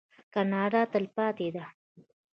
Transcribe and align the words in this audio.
کاناډا 0.33 0.81
تلپاتې 0.93 1.47
ده. 1.55 1.65